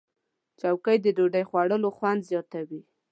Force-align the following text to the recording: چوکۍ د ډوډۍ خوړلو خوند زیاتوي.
چوکۍ 0.59 0.97
د 1.01 1.07
ډوډۍ 1.17 1.43
خوړلو 1.49 1.89
خوند 1.97 2.21
زیاتوي. 2.29 2.81